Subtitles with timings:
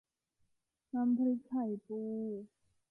[0.93, 2.01] น้ำพริกไข่ปู